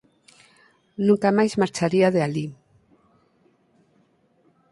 [1.05, 2.47] Nunca máis marcharía de alí.